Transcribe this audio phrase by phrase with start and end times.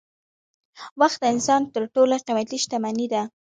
[0.99, 3.21] وخت د انسان تر ټولو قېمتي شتمني ده.